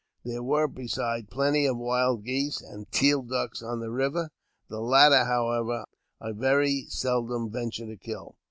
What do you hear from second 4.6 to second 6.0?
the latter, however,